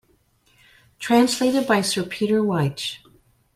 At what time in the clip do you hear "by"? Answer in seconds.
1.67-1.81